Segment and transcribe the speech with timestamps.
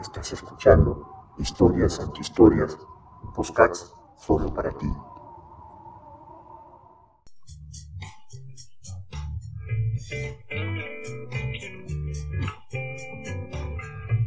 [0.00, 2.78] Estás escuchando Historias Antihistorias,
[3.34, 4.86] Postcats solo para ti.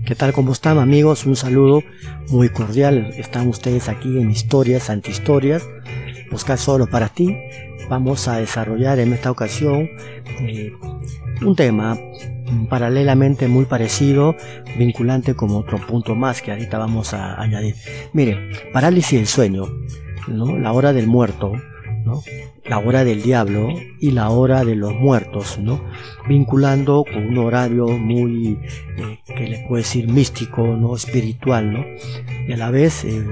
[0.05, 0.33] ¿Qué tal?
[0.33, 1.25] ¿Cómo están amigos?
[1.25, 1.81] Un saludo
[2.29, 3.13] muy cordial.
[3.17, 5.63] Están ustedes aquí en Historias Antihistorias,
[6.31, 7.37] Buscar solo para ti.
[7.89, 9.89] Vamos a desarrollar en esta ocasión
[10.39, 10.71] eh,
[11.41, 11.97] un tema
[12.69, 14.35] paralelamente muy parecido,
[14.77, 17.75] vinculante como otro punto más que ahorita vamos a añadir.
[18.13, 19.65] Miren, parálisis del sueño,
[20.27, 20.57] ¿no?
[20.57, 21.53] la hora del muerto,
[22.05, 22.21] ¿no?
[22.65, 23.69] la hora del diablo
[23.99, 25.83] y la hora de los muertos, ¿no?
[26.27, 28.59] vinculando con un horario muy,
[28.97, 31.85] eh, que le puede decir místico, no espiritual, ¿no?
[32.47, 33.25] y a la vez eh,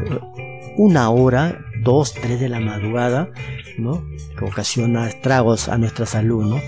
[0.78, 3.32] una hora, dos, tres de la madrugada,
[3.78, 4.04] ¿no?
[4.38, 6.46] que ocasiona estragos a nuestra salud.
[6.46, 6.62] ¿no?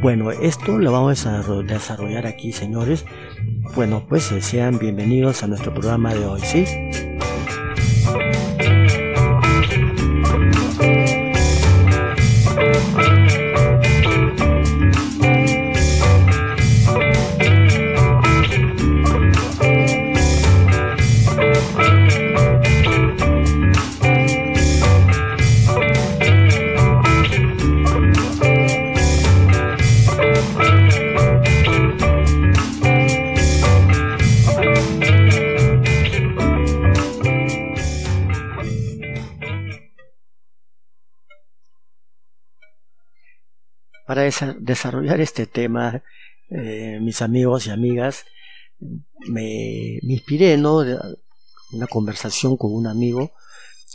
[0.00, 3.04] Bueno, esto lo vamos a desarrollar aquí, señores.
[3.74, 6.64] Bueno, pues eh, sean bienvenidos a nuestro programa de hoy, ¿sí?
[44.58, 46.02] Desarrollar este tema,
[46.50, 48.24] eh, mis amigos y amigas,
[49.28, 50.84] me, inspiré, ¿no?
[51.72, 53.32] Una conversación con un amigo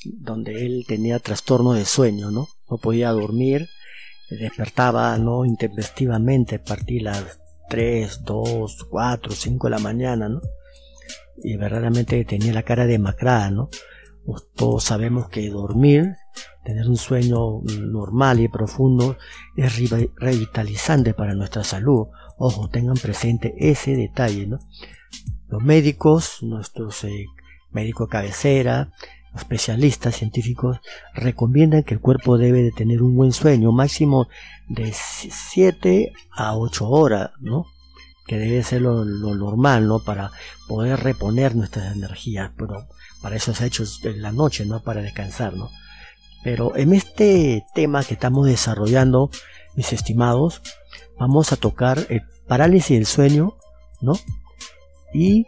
[0.06, 2.48] donde él tenía trastorno de sueño, ¿no?
[2.70, 3.68] No podía dormir,
[4.30, 5.46] despertaba, ¿no?
[5.46, 10.30] Intempestivamente a partir de las 3, 2, 4, 5 de la mañana.
[11.44, 13.70] Y verdaderamente tenía la cara demacrada, ¿no?
[14.56, 16.16] Todos sabemos que dormir
[16.64, 19.18] Tener un sueño normal y profundo
[19.56, 19.78] es
[20.16, 22.08] revitalizante para nuestra salud.
[22.38, 24.50] Ojo, tengan presente ese detalle.
[25.50, 27.26] Los médicos, nuestros eh,
[27.72, 28.92] médicos cabecera,
[29.38, 30.80] especialistas científicos
[31.14, 34.28] recomiendan que el cuerpo debe de tener un buen sueño, máximo
[34.68, 37.66] de 7 a 8 horas, ¿no?
[38.26, 40.00] Que debe ser lo, normal, ¿no?
[40.00, 40.32] Para
[40.68, 42.88] poder reponer nuestras energías, pero
[43.22, 44.82] para eso se ha hecho la noche, ¿no?
[44.82, 45.70] Para descansar, ¿no?
[46.44, 49.30] Pero en este tema que estamos desarrollando,
[49.76, 50.62] mis estimados,
[51.20, 53.58] vamos a tocar el parálisis del sueño,
[54.02, 54.14] ¿no?
[55.14, 55.46] Y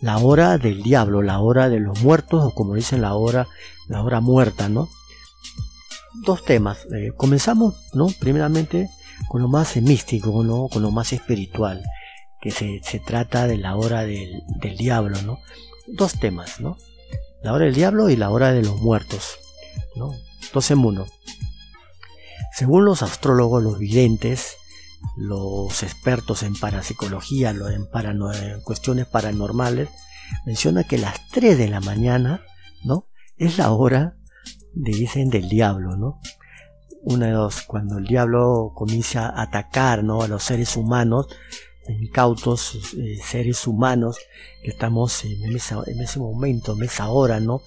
[0.00, 3.46] la hora del diablo, la hora de los muertos, o como dicen la hora,
[3.88, 4.88] la hora muerta, ¿no?
[6.24, 6.86] Dos temas.
[6.94, 8.08] Eh, comenzamos, ¿no?
[8.20, 8.88] Primeramente
[9.28, 10.68] con lo más místico, ¿no?
[10.68, 11.82] Con lo más espiritual,
[12.40, 15.38] que se, trata de la hora del, del diablo, ¿no?
[15.86, 16.76] Dos temas, ¿no?
[17.42, 19.38] La hora del diablo y la hora de los muertos.
[19.96, 20.12] ¿No?
[20.70, 21.06] en uno.
[22.52, 24.56] Según los astrólogos, los videntes,
[25.16, 29.88] los expertos en parapsicología, en, en cuestiones paranormales,
[30.46, 32.42] menciona que las 3 de la mañana,
[32.84, 33.08] ¿no?
[33.36, 34.16] Es la hora,
[34.74, 36.20] dicen, del diablo, ¿no?
[37.02, 40.22] Una de dos, cuando el diablo comienza a atacar, ¿no?
[40.22, 41.26] A los seres humanos,
[41.88, 44.16] incautos eh, seres humanos
[44.62, 45.54] que estamos en, en
[46.00, 47.60] ese momento, en esa hora, ¿no?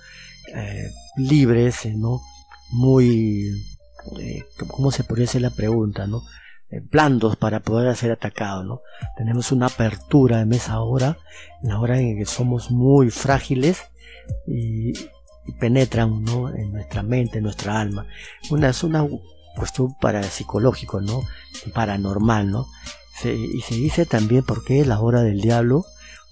[0.56, 2.22] Eh, libres, eh, ¿no?
[2.72, 3.50] Muy,
[4.20, 6.24] eh, ¿cómo se podría hacer la pregunta, ¿no?
[6.92, 8.82] blandos para poder ser atacados, ¿no?
[9.18, 11.18] Tenemos una apertura en esa hora,
[11.64, 13.82] en la hora en que somos muy frágiles
[14.46, 14.94] y,
[15.60, 16.54] penetran, ¿no?
[16.54, 18.06] En nuestra mente, en nuestra alma.
[18.52, 19.04] Una, es una
[19.56, 21.24] cuestión para psicológico, ¿no?
[21.74, 22.68] Paranormal, ¿no?
[23.26, 25.86] y se dice también por qué la hora del diablo,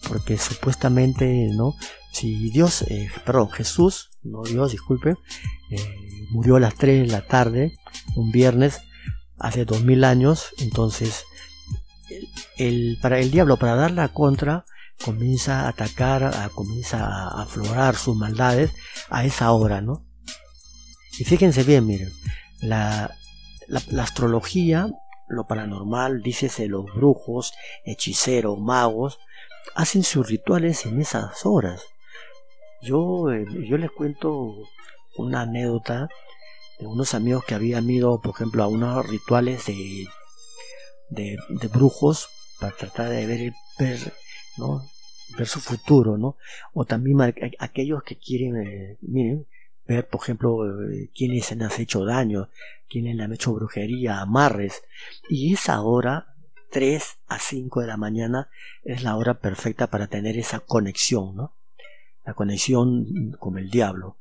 [0.07, 1.73] porque supuestamente, ¿no?
[2.17, 5.17] Si Dios, eh, perdón, Jesús, no Dios, disculpe,
[5.69, 7.77] eh, murió a las 3 de la tarde,
[8.15, 8.81] un viernes,
[9.37, 11.25] hace dos mil años, entonces
[12.57, 14.65] el, para el diablo, para dar la contra,
[15.05, 18.71] comienza a atacar, a, comienza a aflorar sus maldades
[19.11, 20.03] a esa hora, ¿no?
[21.19, 22.11] Y fíjense bien, miren,
[22.61, 23.11] la,
[23.67, 24.89] la, astrología,
[25.27, 27.53] lo paranormal, dícese los brujos,
[27.85, 29.19] hechiceros, magos,
[29.75, 31.83] hacen sus rituales en esas horas.
[32.81, 34.55] Yo, eh, yo les cuento
[35.17, 36.09] una anécdota
[36.79, 40.07] de unos amigos que habían ido, por ejemplo, a unos rituales de,
[41.09, 42.29] de, brujos
[42.59, 44.13] para tratar de ver, ver,
[44.57, 44.83] ¿no?
[45.37, 46.37] ver su futuro, ¿no?
[46.73, 47.21] O también
[47.59, 49.47] aquellos que quieren, eh, miren,
[49.85, 52.49] ver, por ejemplo, eh, quiénes han hecho daño,
[52.89, 54.83] quiénes le han hecho brujería, amarres.
[55.29, 56.35] Y esa hora
[56.71, 58.49] 3 a 5 de la mañana
[58.83, 61.56] es la hora perfecta para tener esa conexión, ¿no?
[62.27, 64.17] La conexión con el diablo.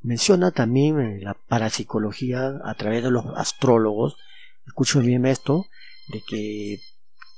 [0.00, 4.16] Menciona también eh, la parapsicología a través de los astrólogos.
[4.66, 5.66] Escucho bien esto,
[6.08, 6.80] de que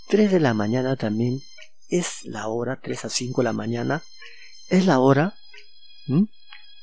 [0.09, 1.41] 3 de la mañana también
[1.89, 4.03] es la hora, 3 a 5 de la mañana,
[4.71, 5.35] es la hora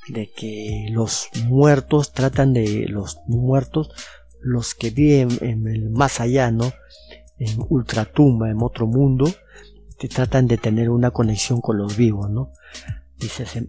[0.09, 3.91] de que los muertos tratan de los muertos,
[4.41, 6.73] los que viven en el más allá, ¿no?
[7.39, 9.31] En ultratumba, en otro mundo,
[9.97, 12.51] que tratan de tener una conexión con los vivos, ¿no?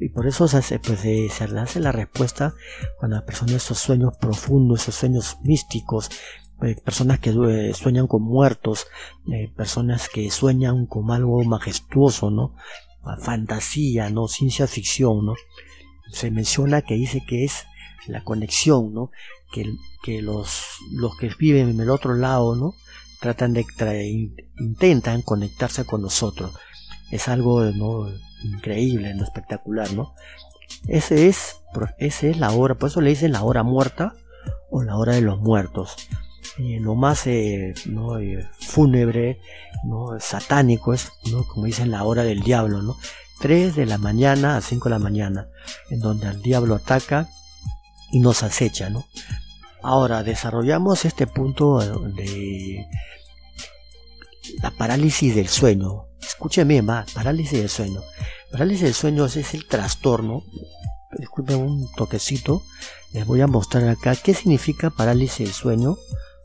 [0.01, 2.55] Y, por eso se hace, pues, se, la respuesta
[2.99, 6.11] cuando las personas esos sueños profundos, esos sueños místicos,
[6.63, 8.87] eh, personas que eh, sueñan con muertos,
[9.31, 12.55] eh, personas que sueñan con algo majestuoso, ¿no?
[13.21, 14.29] Fantasía, ¿no?
[14.29, 15.35] Ciencia ficción, ¿no?
[16.13, 17.65] Se menciona que dice que es
[18.07, 19.11] la conexión, ¿no?
[19.53, 19.67] Que,
[20.05, 22.75] que los, los que viven en el otro lado, ¿no?
[23.21, 23.67] Tratan de,
[24.59, 26.53] intentan conectarse con nosotros.
[27.11, 27.63] Es algo.
[28.45, 29.25] Increíble, ¿no?
[29.25, 30.15] espectacular, ¿no?
[30.89, 31.61] Ese es,
[31.99, 34.15] ese es la hora, por eso le dicen la hora muerta
[34.71, 35.97] o la hora de los muertos.
[36.59, 38.19] Y lo más eh, ¿no?
[38.19, 39.41] Eh, fúnebre,
[39.85, 40.19] ¿no?
[40.21, 41.45] satánico es, ¿no?
[41.45, 42.97] como dicen, la hora del diablo, ¿no?
[43.41, 45.49] 3 de la mañana a 5 de la mañana,
[45.91, 47.29] en donde el diablo ataca
[48.13, 49.05] y nos acecha, ¿no?
[49.83, 52.87] Ahora desarrollamos este punto de
[54.63, 56.07] la parálisis del sueño.
[56.21, 58.03] Escúcheme más, parálisis del sueño.
[58.51, 60.45] Parálisis del sueño es el trastorno.
[61.19, 62.63] Disculpen un toquecito.
[63.13, 65.97] Les voy a mostrar acá qué significa parálisis del sueño.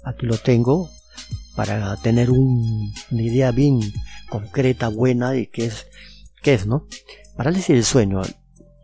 [0.04, 0.90] Aquí lo tengo
[1.56, 3.80] para tener una idea bien
[4.30, 5.88] concreta, buena de qué es,
[6.44, 6.88] qué es, ¿no?
[7.36, 8.22] Parálisis del sueño.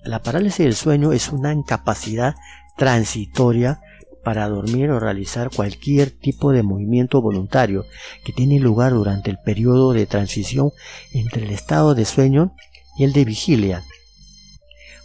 [0.03, 2.35] La parálisis del sueño es una incapacidad
[2.77, 3.79] transitoria
[4.23, 7.85] para dormir o realizar cualquier tipo de movimiento voluntario
[8.23, 10.71] que tiene lugar durante el periodo de transición
[11.13, 12.55] entre el estado de sueño
[12.97, 13.83] y el de vigilia.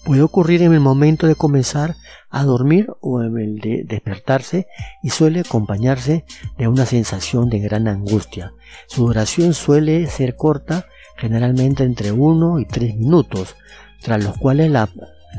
[0.05, 1.97] Puede ocurrir en el momento de comenzar
[2.31, 4.67] a dormir o en el de despertarse
[5.03, 6.25] y suele acompañarse
[6.57, 8.53] de una sensación de gran angustia.
[8.87, 10.87] Su duración suele ser corta,
[11.17, 13.57] generalmente entre 1 y 3 minutos,
[14.01, 14.89] tras los cuales la,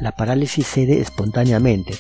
[0.02, 1.94] la parálisis cede espontáneamente.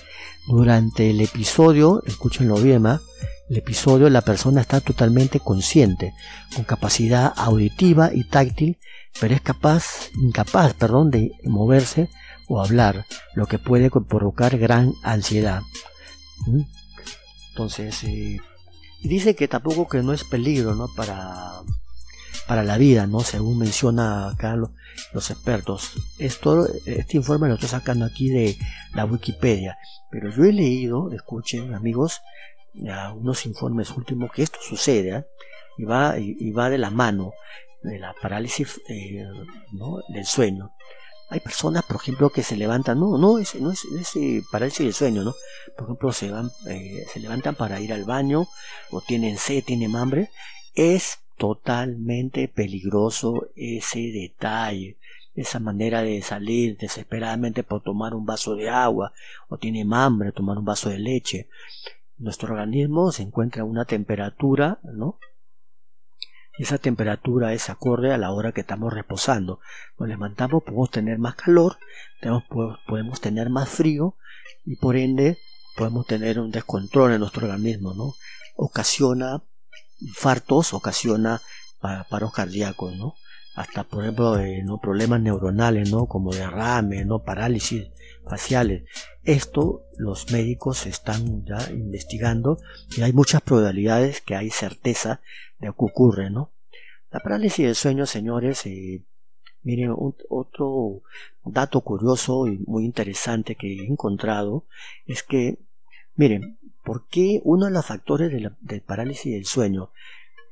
[0.49, 6.15] Durante el episodio, escúchenlo bien, el episodio la persona está totalmente consciente,
[6.55, 8.79] con capacidad auditiva y táctil,
[9.21, 12.09] pero es capaz, incapaz, perdón, de moverse
[12.47, 13.05] o hablar,
[13.35, 15.61] lo que puede provocar gran ansiedad.
[17.51, 18.39] Entonces, eh,
[19.03, 20.87] dice que tampoco que no es peligro, ¿no?
[20.95, 21.61] Para
[22.49, 23.19] para la vida, ¿no?
[23.19, 25.91] Según menciona acá los, expertos.
[26.17, 28.57] Esto, este informe lo estoy sacando aquí de
[28.95, 29.77] la Wikipedia,
[30.09, 32.21] pero yo he leído, escuchen amigos,
[33.15, 35.25] unos informes últimos que esto sucede ¿eh?
[35.77, 37.33] y, va, y, va de la mano
[37.83, 39.23] de la parálisis eh,
[40.07, 40.71] del sueño.
[41.29, 43.85] Hay personas, por ejemplo, que se levantan, no, no es, no es,
[44.51, 45.35] parálisis del sueño, ¿no?
[45.77, 48.47] Por ejemplo, se van, eh, se levantan para ir al baño,
[48.89, 50.31] o tienen sed, tienen hambre,
[50.73, 54.97] es totalmente peligroso ese detalle,
[55.33, 59.13] esa manera de salir desesperadamente por tomar un vaso de agua
[59.47, 61.47] o tiene hambre tomar un vaso de leche.
[62.17, 65.17] Nuestro organismo se encuentra a una temperatura, ¿no?
[66.57, 69.61] Esa temperatura es acorde a la hora que estamos reposando.
[69.97, 71.77] Nos levantamos, podemos tener más calor,
[72.85, 74.17] podemos tener más frío
[74.65, 75.37] y por ende
[75.77, 78.13] podemos tener un descontrol en nuestro organismo, ¿no?
[78.57, 79.41] Ocasiona
[80.01, 81.41] infartos ocasiona
[82.09, 83.15] paros cardíacos, ¿no?
[83.55, 84.79] Hasta, por ejemplo, eh, ¿no?
[84.79, 86.05] problemas neuronales, ¿no?
[86.05, 87.19] Como derrame, ¿no?
[87.19, 87.87] Parálisis
[88.25, 88.83] faciales.
[89.23, 92.59] Esto los médicos están ya investigando
[92.95, 95.21] y hay muchas probabilidades que hay certeza
[95.59, 96.51] de que ocurre, ¿no?
[97.11, 99.01] La parálisis del sueño, señores, eh,
[99.63, 99.93] miren,
[100.29, 101.01] otro
[101.43, 104.65] dato curioso y muy interesante que he encontrado
[105.05, 105.57] es que,
[106.15, 108.31] miren, ¿Por qué uno de los factores
[108.61, 109.91] de, parálisis del sueño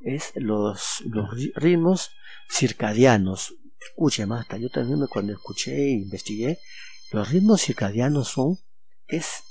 [0.02, 1.04] es los,
[1.56, 2.12] ritmos
[2.48, 3.56] circadianos?
[3.80, 6.60] Escuche, más, yo también cuando escuché e investigué,
[7.12, 8.60] los ritmos circadianos son,
[9.08, 9.46] es,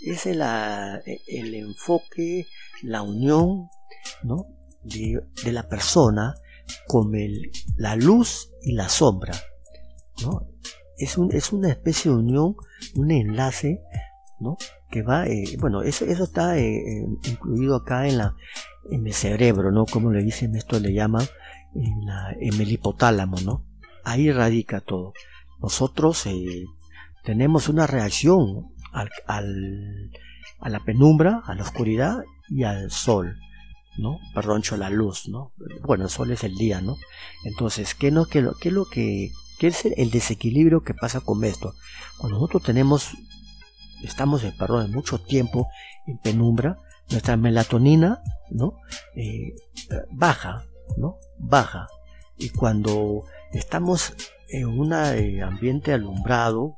[0.00, 0.42] es el,
[1.26, 2.46] el enfoque,
[2.82, 3.68] la unión,
[4.22, 4.46] ¿no?
[4.84, 6.36] De, de la persona
[6.86, 9.34] con el, la luz y la sombra,
[10.22, 10.52] ¿no?
[10.98, 12.54] Es, un, es una especie de unión,
[12.94, 13.82] un enlace,
[14.38, 14.56] ¿no?
[14.90, 18.36] Que va, eh, bueno, eso, eso está eh, eh, incluido acá en, la,
[18.90, 19.86] en el cerebro, ¿no?
[19.86, 21.26] Como le dicen, esto le llaman
[21.74, 23.64] en, la, en el hipotálamo, ¿no?
[24.04, 25.12] Ahí radica todo.
[25.60, 26.28] Nosotros
[27.24, 30.10] tenemos una reacción al, al,
[30.60, 33.36] a la penumbra, a la oscuridad y al sol.
[33.98, 34.18] ¿no?
[34.34, 35.52] Perdón, la luz, ¿no?
[35.82, 36.96] Bueno, el sol es el día, ¿no?
[37.44, 41.74] Entonces, ¿qué, no, qué, qué lo que, qué es el desequilibrio que pasa con esto?
[42.18, 43.16] Cuando nosotros tenemos,
[44.06, 45.68] estamos, perdón, mucho tiempo
[46.06, 46.78] en penumbra,
[47.10, 48.80] nuestra melatonina, ¿no?
[49.14, 49.54] Eh,
[50.10, 50.64] baja,
[50.96, 51.18] ¿no?
[51.38, 51.88] Baja.
[52.38, 54.14] Y cuando estamos
[54.48, 56.76] en un eh, ambiente alumbrado,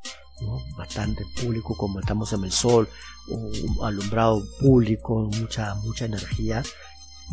[0.76, 2.88] bastante público como estamos en el sol,
[3.28, 6.62] un alumbrado público, mucha, mucha energía,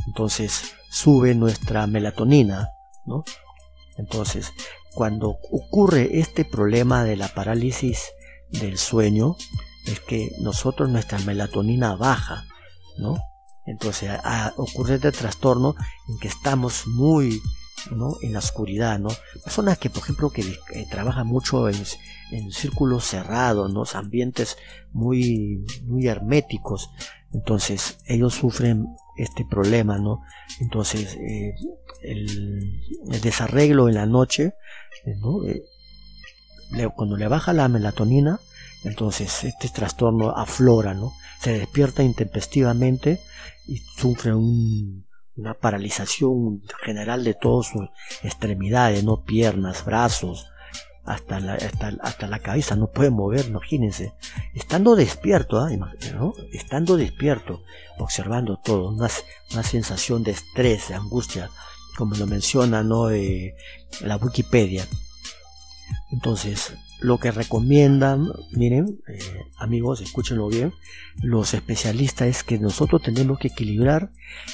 [0.08, 2.70] entonces sube nuestra melatonina,
[3.06, 3.24] ¿no?
[3.98, 4.52] Entonces,
[4.94, 8.12] cuando ocurre este problema de la parálisis
[8.50, 9.36] del sueño,
[9.86, 12.46] es que nosotros nuestra melatonina baja,
[12.98, 13.18] ¿no?
[13.66, 14.12] Entonces
[14.58, 15.76] ocurre este trastorno
[16.08, 17.42] en que estamos muy
[17.92, 18.16] ¿no?
[18.22, 19.10] en la oscuridad, ¿no?
[19.44, 21.76] Personas que, por ejemplo, que eh, trabajan mucho en,
[22.32, 23.84] en, círculos cerrados, ¿no?
[23.94, 24.58] Ambientes
[24.92, 26.90] muy, muy herméticos.
[27.34, 28.88] Entonces, ellos sufren
[29.18, 30.22] este problema, ¿no?
[30.60, 31.56] Entonces, eh,
[32.02, 32.82] el,
[33.22, 34.54] desarreglo en la noche,
[35.20, 35.44] ¿no?
[35.46, 35.64] Eh,
[36.96, 38.40] cuando le baja la melatonina,
[38.86, 41.14] entonces este trastorno aflora, ¿no?
[41.42, 43.20] Se despierta intempestivamente
[43.68, 47.90] y sufre una paralización general de todas sus
[48.24, 49.24] extremidades, ¿no?
[49.24, 50.48] Piernas, brazos,
[51.06, 54.14] hasta la, hasta, la cabeza, no puede mover, imagínense.
[54.54, 55.70] Estando despierto, ¿ah?
[55.70, 56.34] ¿no?
[56.52, 57.62] Estando despierto,
[58.00, 59.08] observando todo, una,
[59.52, 61.50] una, sensación de estrés, de angustia,
[61.96, 63.12] como lo menciona ¿no?
[63.12, 63.56] Eh,
[64.02, 64.88] la Wikipedia.
[66.12, 69.20] Entonces, lo que recomiendan, miren, eh,
[69.58, 70.74] amigos, escúchenlo bien,
[71.22, 74.12] los especialistas es que nosotros tenemos que equilibrar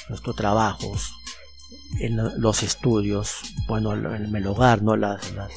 [0.08, 1.12] nuestros trabajos,
[2.00, 4.96] en los estudios, bueno, en el hogar, ¿no?
[4.96, 5.52] Las, las,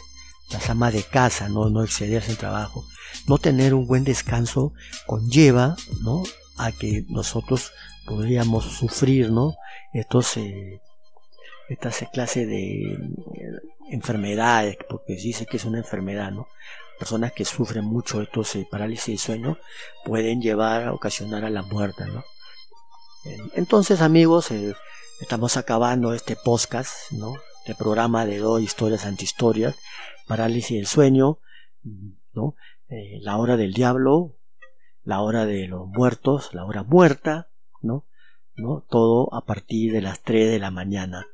[0.51, 1.70] las amas de casa, ¿no?
[1.70, 2.86] no excederse el trabajo.
[3.27, 4.74] No tener un buen descanso
[5.05, 6.24] conlleva ¿no?
[6.58, 7.72] a que nosotros
[8.05, 9.55] podríamos sufrir ¿no?
[9.94, 10.82] Estos, eh,
[11.70, 12.98] de
[13.89, 16.47] enfermedades, porque dice que es una enfermedad, ¿no?
[16.99, 19.57] Personas que sufren mucho estos eh, parálisis de sueño
[20.05, 22.23] pueden llevar a ocasionar a la muerte, ¿no?
[23.55, 24.75] Entonces, amigos, eh,
[25.19, 27.35] estamos acabando este podcast, ¿no?
[27.59, 29.75] Este programa de dos historias antihistorias,
[30.27, 31.39] parálisis del sueño,
[32.33, 32.55] ¿no?
[32.89, 34.35] Eh, la hora del diablo,
[35.03, 37.49] la hora de los muertos, la hora muerta,
[37.81, 38.05] ¿no?
[38.55, 38.85] ¿no?
[38.89, 41.27] Todo a partir de las 3 de la mañana.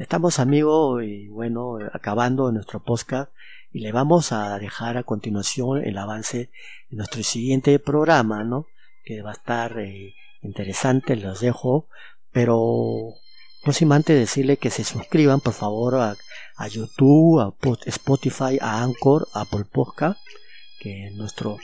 [0.00, 3.30] Estamos amigos y bueno, acabando nuestro podcast
[3.70, 6.48] y le vamos a dejar a continuación el avance
[6.88, 8.64] de nuestro siguiente programa, ¿no?
[9.04, 11.86] Que va a estar eh, interesante, los dejo,
[12.32, 13.12] pero
[13.66, 16.16] no sin antes decirle que se suscriban por favor a,
[16.66, 17.52] YouTube, a
[17.84, 20.18] Spotify, a Anchor, a Apple Podcast,
[20.80, 21.58] que nuestro,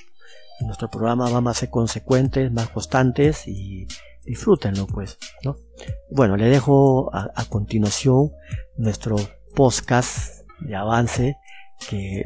[0.60, 3.88] nuestro programa va a ser consecuentes, más constantes y
[4.26, 5.56] disfrútenlo pues, ¿no?
[6.10, 8.30] Bueno, le dejo a, a continuación
[8.76, 9.16] nuestro
[9.54, 11.36] podcast de avance
[11.88, 12.24] que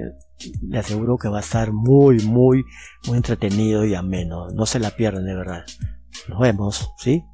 [0.62, 2.64] le aseguro que va a estar muy, muy,
[3.06, 4.48] muy entretenido y ameno.
[4.50, 5.64] No se la pierdan de verdad.
[6.28, 7.24] Nos vemos, ¿sí?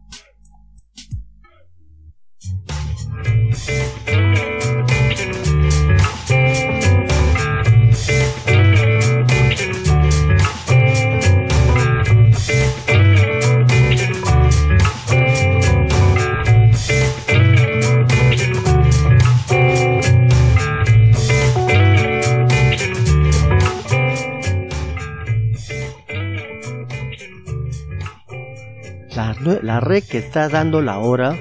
[29.80, 31.36] Red que está dando la hora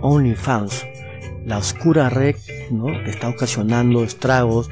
[0.00, 0.86] OnlyFans
[1.44, 2.36] la oscura red
[2.70, 2.86] ¿no?
[3.04, 4.70] que está ocasionando estragos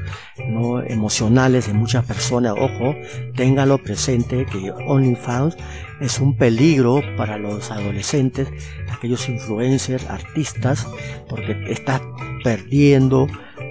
[0.48, 0.82] ¿no?
[0.82, 2.54] emocionales en muchas personas.
[2.56, 2.94] Ojo,
[3.34, 5.56] téngalo presente que OnlyFans
[6.00, 8.48] es un peligro para los adolescentes,
[8.90, 10.86] aquellos influencers, artistas,
[11.28, 12.00] porque estás
[12.42, 13.26] perdiendo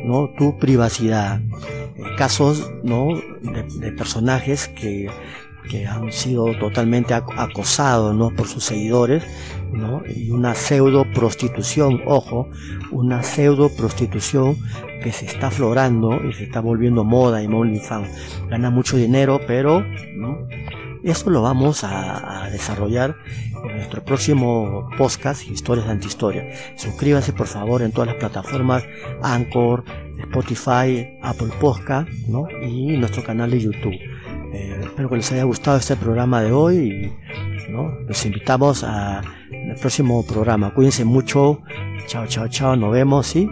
[0.05, 0.29] ¿no?
[0.37, 1.41] tu privacidad.
[1.95, 3.07] Eh, casos ¿no?
[3.41, 5.09] de, personajes que
[5.69, 8.31] que han sido totalmente acosados ¿no?
[8.31, 9.23] por sus seguidores
[9.71, 10.01] ¿no?
[10.07, 12.49] y una pseudo prostitución, ojo,
[12.91, 14.57] una pseudo prostitución
[15.01, 18.09] que se está aflorando y se está volviendo moda en OnlyFans.
[18.49, 19.83] Gana mucho dinero, pero
[20.15, 20.47] ¿no?
[21.03, 23.15] eso lo vamos a, desarrollar
[23.63, 26.49] en nuestro próximo podcast, Historias Antihistoria.
[26.75, 28.83] Suscríbase por favor en todas las plataformas
[29.21, 29.83] Anchor,
[30.19, 32.45] Spotify, Apple Podcast ¿no?
[32.61, 34.10] y nuestro canal de YouTube.
[34.53, 37.89] Eh, espero que les haya gustado este programa de hoy y ¿no?
[38.07, 39.23] los invitamos al
[39.79, 40.73] próximo programa.
[40.73, 41.61] Cuídense mucho.
[42.07, 42.75] Chao, chao, chao.
[42.75, 43.49] Nos vemos y